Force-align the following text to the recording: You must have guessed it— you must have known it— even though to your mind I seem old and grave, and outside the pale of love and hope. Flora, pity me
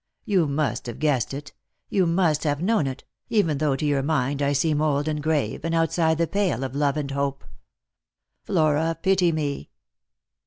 You 0.25 0.47
must 0.47 0.87
have 0.87 0.97
guessed 0.97 1.31
it— 1.31 1.53
you 1.89 2.07
must 2.07 2.43
have 2.43 2.59
known 2.59 2.87
it— 2.87 3.03
even 3.29 3.59
though 3.59 3.75
to 3.75 3.85
your 3.85 4.01
mind 4.01 4.41
I 4.41 4.51
seem 4.51 4.81
old 4.81 5.07
and 5.07 5.21
grave, 5.21 5.63
and 5.63 5.75
outside 5.75 6.17
the 6.17 6.25
pale 6.25 6.63
of 6.63 6.73
love 6.75 6.97
and 6.97 7.11
hope. 7.11 7.43
Flora, 8.43 8.97
pity 8.99 9.31
me 9.31 9.69